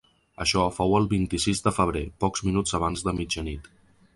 [0.45, 3.71] Això fou el vint-i-sis de febrer, pocs minuts abans de mitjanit.